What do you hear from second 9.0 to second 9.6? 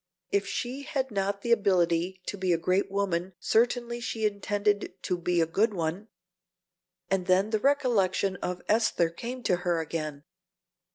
came to